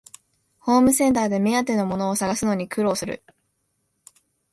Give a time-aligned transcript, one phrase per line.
[0.57, 3.21] ホームセンターで目当てのものを探すのに苦労する